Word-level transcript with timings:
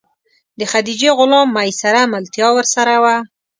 د 0.59 0.61
خدیجې 0.71 1.09
غلام 1.17 1.47
میسره 1.55 2.01
ملتیا 2.13 2.47
ورسره 2.53 2.95
وه. 3.03 3.15